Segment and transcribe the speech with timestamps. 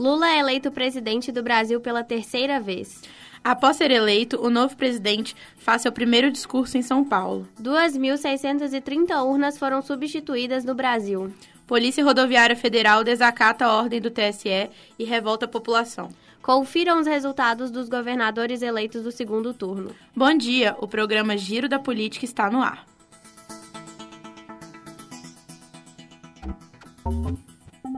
[0.00, 3.02] Lula é eleito presidente do Brasil pela terceira vez.
[3.44, 7.46] Após ser eleito, o novo presidente faz seu primeiro discurso em São Paulo.
[7.60, 11.30] 2.630 urnas foram substituídas no Brasil.
[11.66, 16.08] Polícia Rodoviária Federal desacata a ordem do TSE e revolta a população.
[16.40, 19.94] Confiram os resultados dos governadores eleitos do segundo turno.
[20.16, 22.86] Bom dia, o programa Giro da Política está no ar.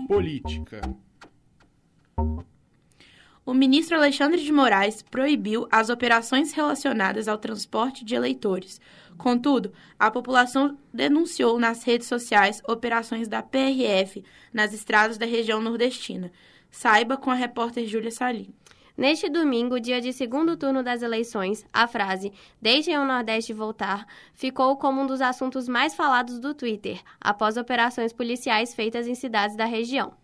[0.08, 0.80] Política.
[3.52, 8.80] O ministro Alexandre de Moraes proibiu as operações relacionadas ao transporte de eleitores.
[9.18, 16.32] Contudo, a população denunciou nas redes sociais operações da PRF nas estradas da região nordestina.
[16.70, 18.54] Saiba com a repórter Júlia Salim.
[18.96, 24.78] Neste domingo, dia de segundo turno das eleições, a frase Deixem o Nordeste voltar ficou
[24.78, 29.66] como um dos assuntos mais falados do Twitter, após operações policiais feitas em cidades da
[29.66, 30.14] região.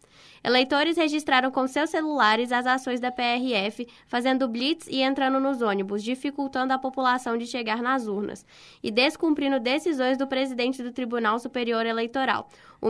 [0.43, 6.03] Eleitores registraram com seus celulares as ações da PRF, fazendo blitz e entrando nos ônibus,
[6.03, 8.47] dificultando a população de chegar nas urnas
[8.83, 12.49] e descumprindo decisões do presidente do Tribunal Superior Eleitoral,
[12.81, 12.89] o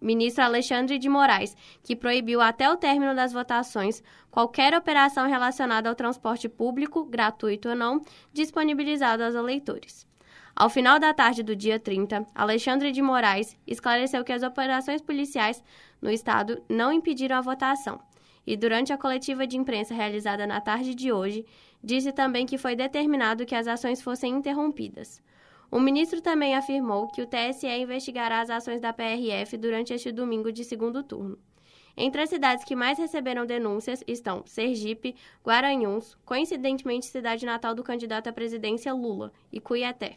[0.00, 5.94] ministro Alexandre de Moraes, que proibiu até o término das votações qualquer operação relacionada ao
[5.94, 8.02] transporte público, gratuito ou não,
[8.32, 10.07] disponibilizado aos eleitores.
[10.60, 15.62] Ao final da tarde do dia 30, Alexandre de Moraes esclareceu que as operações policiais
[16.02, 18.00] no estado não impediram a votação.
[18.44, 21.46] E durante a coletiva de imprensa realizada na tarde de hoje,
[21.80, 25.22] disse também que foi determinado que as ações fossem interrompidas.
[25.70, 30.50] O ministro também afirmou que o TSE investigará as ações da PRF durante este domingo
[30.50, 31.38] de segundo turno.
[31.96, 35.14] Entre as cidades que mais receberam denúncias estão Sergipe,
[35.46, 40.16] Guaranhuns, coincidentemente cidade natal do candidato à presidência Lula, e Cuiaté.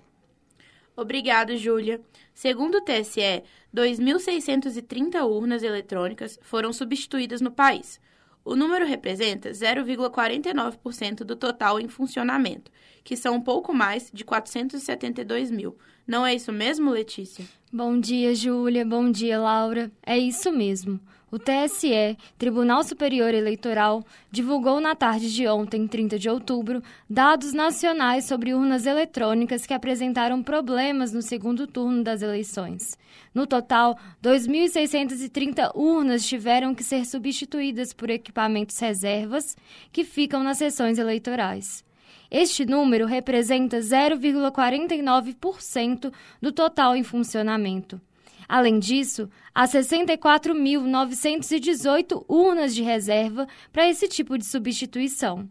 [1.01, 1.99] Obrigado, Júlia.
[2.31, 3.43] Segundo o TSE,
[3.75, 7.99] 2.630 urnas eletrônicas foram substituídas no país.
[8.45, 12.71] O número representa 0,49% do total em funcionamento,
[13.03, 15.75] que são um pouco mais de 472 mil.
[16.05, 17.45] Não é isso mesmo, Letícia?
[17.73, 18.85] Bom dia, Júlia.
[18.85, 19.91] Bom dia, Laura.
[20.05, 20.99] É isso mesmo.
[21.31, 28.25] O TSE, Tribunal Superior Eleitoral, divulgou na tarde de ontem, 30 de outubro, dados nacionais
[28.25, 32.97] sobre urnas eletrônicas que apresentaram problemas no segundo turno das eleições.
[33.33, 39.55] No total, 2.630 urnas tiveram que ser substituídas por equipamentos reservas
[39.89, 41.81] que ficam nas sessões eleitorais.
[42.29, 48.01] Este número representa 0,49% do total em funcionamento.
[48.51, 55.47] Além disso, há 64.918 urnas de reserva para esse tipo de substituição.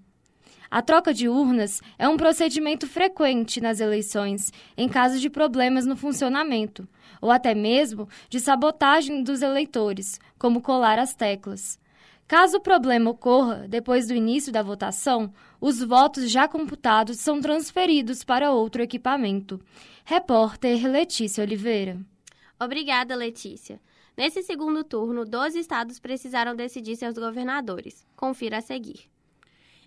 [0.70, 5.96] A troca de urnas é um procedimento frequente nas eleições, em caso de problemas no
[5.96, 6.86] funcionamento,
[7.22, 11.80] ou até mesmo de sabotagem dos eleitores, como colar as teclas.
[12.28, 18.22] Caso o problema ocorra depois do início da votação, os votos já computados são transferidos
[18.22, 19.58] para outro equipamento.
[20.04, 21.98] Repórter Letícia Oliveira.
[22.62, 23.80] Obrigada, Letícia.
[24.14, 28.06] Nesse segundo turno, 12 estados precisaram decidir seus governadores.
[28.14, 29.10] Confira a seguir.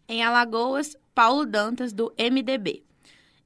[0.07, 2.83] Em Alagoas, Paulo Dantas, do MDB.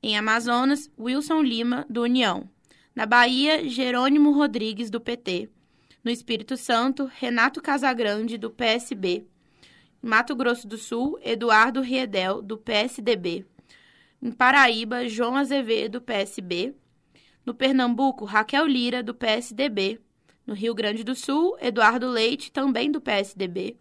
[0.02, 2.50] Em Amazonas, Wilson Lima, do União.
[2.96, 5.50] Na Bahia, Jerônimo Rodrigues, do PT.
[6.02, 9.28] No Espírito Santo, Renato Casagrande, do PSB.
[10.02, 13.46] Em Mato Grosso do Sul, Eduardo Riedel, do PSDB.
[14.22, 16.74] Em Paraíba, João Azevedo, do PSB.
[17.48, 20.02] No Pernambuco, Raquel Lira, do PSDB.
[20.46, 23.78] No Rio Grande do Sul, Eduardo Leite, também do PSDB.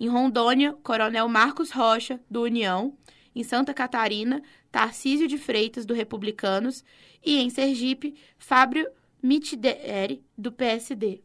[0.00, 2.96] Em Rondônia, Coronel Marcos Rocha, do União.
[3.34, 6.82] Em Santa Catarina, Tarcísio de Freitas, do Republicanos.
[7.22, 8.90] E em Sergipe, Fábio
[9.22, 11.22] Mitideri, do PSD.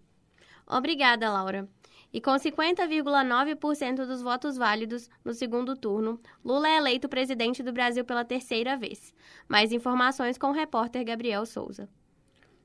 [0.68, 1.70] Obrigada, Laura.
[2.18, 8.04] E com 50,9% dos votos válidos no segundo turno, Lula é eleito presidente do Brasil
[8.04, 9.14] pela terceira vez.
[9.48, 11.88] Mais informações com o repórter Gabriel Souza.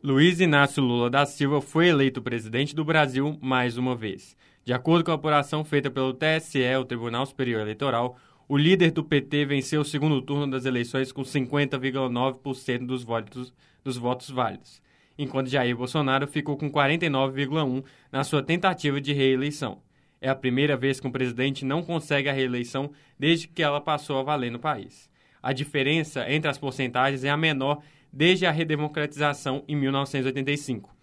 [0.03, 4.35] Luiz Inácio Lula da Silva foi eleito presidente do Brasil mais uma vez.
[4.65, 8.17] De acordo com a apuração feita pelo TSE, o Tribunal Superior Eleitoral,
[8.49, 13.53] o líder do PT venceu o segundo turno das eleições com 50,9% dos votos,
[13.85, 14.81] dos votos válidos
[15.23, 19.81] enquanto Jair Bolsonaro ficou com 49,1% na sua tentativa de reeleição.
[20.21, 24.19] É a primeira vez que um presidente não consegue a reeleição desde que ela passou
[24.19, 25.11] a valer no país.
[25.43, 27.83] A diferença entre as porcentagens é a menor
[28.13, 30.95] desde a redemocratização em 1985.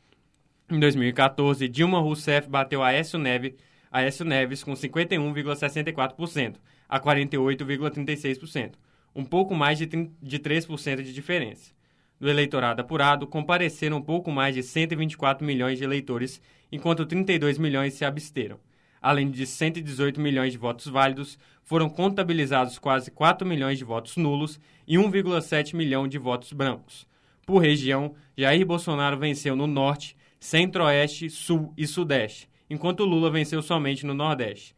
[0.69, 3.53] Em 2014, Dilma Rousseff bateu Aécio Neves,
[3.91, 6.55] Aécio Neves com 51,64%
[6.87, 8.73] a 48,36%,
[9.15, 11.78] um pouco mais de 3% de diferença
[12.19, 18.03] do eleitorado apurado compareceram pouco mais de 124 milhões de eleitores, enquanto 32 milhões se
[18.03, 18.59] absteram.
[19.01, 24.59] além de 118 milhões de votos válidos, foram contabilizados quase 4 milhões de votos nulos
[24.85, 27.07] e 1,7 milhão de votos brancos.
[27.45, 34.05] Por região, Jair Bolsonaro venceu no Norte, Centro-Oeste, Sul e Sudeste, enquanto Lula venceu somente
[34.05, 34.75] no Nordeste.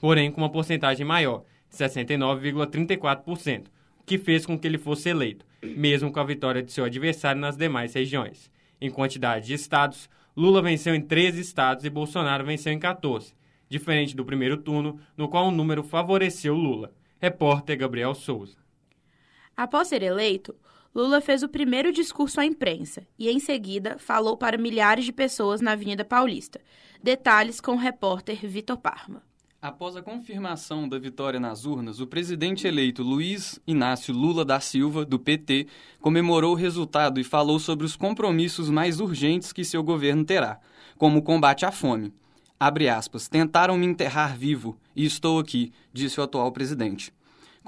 [0.00, 3.66] Porém, com uma porcentagem maior, 69,34%,
[3.98, 7.40] o que fez com que ele fosse eleito, mesmo com a vitória de seu adversário
[7.40, 8.50] nas demais regiões.
[8.80, 13.34] Em quantidade de estados, Lula venceu em 13 estados e Bolsonaro venceu em 14,
[13.68, 16.92] diferente do primeiro turno, no qual o número favoreceu Lula.
[17.20, 18.56] Repórter Gabriel Souza.
[19.56, 20.54] Após ser eleito,
[20.94, 25.60] Lula fez o primeiro discurso à imprensa e, em seguida, falou para milhares de pessoas
[25.60, 26.60] na Avenida Paulista.
[27.02, 29.22] Detalhes com o repórter Vitor Parma.
[29.60, 35.04] Após a confirmação da vitória nas urnas, o presidente eleito Luiz Inácio Lula da Silva,
[35.04, 35.66] do PT,
[36.00, 40.60] comemorou o resultado e falou sobre os compromissos mais urgentes que seu governo terá,
[40.96, 42.14] como o combate à fome.
[42.96, 47.12] Aspas, tentaram me enterrar vivo e estou aqui, disse o atual presidente.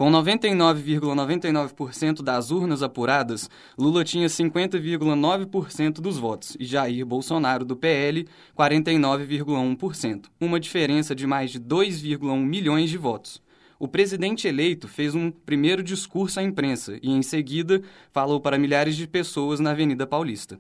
[0.00, 8.26] Com 99,99% das urnas apuradas, Lula tinha 50,9% dos votos e Jair Bolsonaro, do PL,
[8.58, 13.43] 49,1%, uma diferença de mais de 2,1 milhões de votos.
[13.79, 18.97] O presidente eleito fez um primeiro discurso à imprensa e, em seguida, falou para milhares
[18.97, 20.58] de pessoas na Avenida Paulista.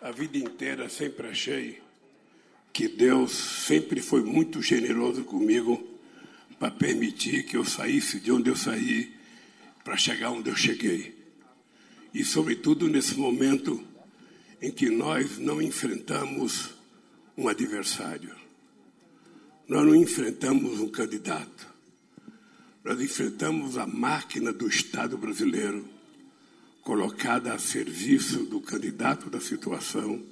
[0.00, 1.80] A vida inteira sempre achei
[2.72, 5.90] que Deus sempre foi muito generoso comigo
[6.62, 9.12] para permitir que eu saísse de onde eu saí
[9.82, 11.12] para chegar onde eu cheguei.
[12.14, 13.82] E, sobretudo, nesse momento
[14.60, 16.70] em que nós não enfrentamos
[17.36, 18.32] um adversário,
[19.66, 21.66] nós não enfrentamos um candidato,
[22.84, 25.84] nós enfrentamos a máquina do Estado brasileiro
[26.82, 30.24] colocada a serviço do candidato da situação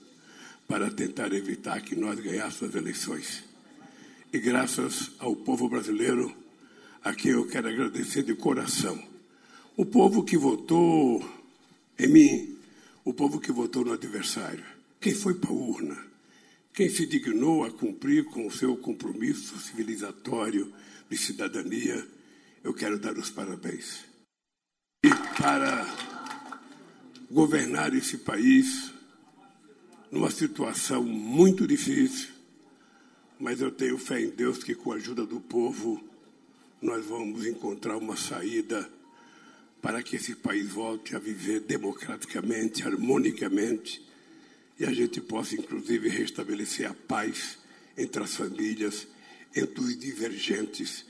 [0.68, 3.49] para tentar evitar que nós ganhássemos as eleições
[4.32, 6.34] e graças ao povo brasileiro,
[7.02, 9.02] a quem eu quero agradecer de coração.
[9.76, 11.24] O povo que votou
[11.98, 12.58] em mim,
[13.04, 14.64] o povo que votou no adversário,
[15.00, 15.98] quem foi para a urna,
[16.72, 20.72] quem se dignou a cumprir com o seu compromisso civilizatório
[21.08, 22.06] de cidadania,
[22.62, 24.04] eu quero dar os parabéns.
[25.04, 25.86] E para
[27.30, 28.92] governar esse país
[30.10, 32.39] numa situação muito difícil,
[33.40, 35.98] mas eu tenho fé em Deus que, com a ajuda do povo,
[36.80, 38.88] nós vamos encontrar uma saída
[39.80, 44.06] para que esse país volte a viver democraticamente, harmonicamente,
[44.78, 47.58] e a gente possa, inclusive, restabelecer a paz
[47.96, 49.08] entre as famílias,
[49.56, 51.06] entre os divergentes,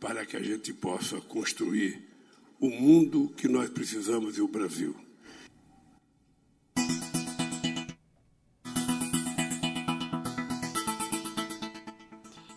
[0.00, 2.02] para que a gente possa construir
[2.58, 4.96] o mundo que nós precisamos e o Brasil.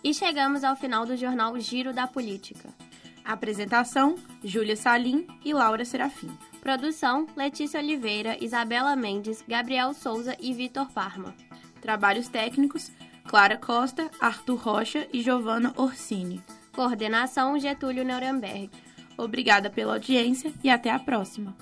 [0.02, 2.68] E chegamos ao final do jornal Giro da Política.
[3.24, 6.30] Apresentação: Júlia Salim e Laura Serafim.
[6.60, 11.34] Produção: Letícia Oliveira, Isabela Mendes, Gabriel Souza e Vitor Parma.
[11.80, 12.90] Trabalhos técnicos:
[13.26, 16.42] Clara Costa, Arthur Rocha e Giovana Orsini.
[16.72, 18.70] Coordenação: Getúlio Nuremberg.
[19.16, 21.56] Obrigada pela audiência e até a próxima.